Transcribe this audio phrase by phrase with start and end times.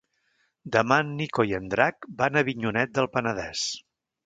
[0.75, 3.71] Demà en Nico i en Drac van a Avinyonet del Penedès.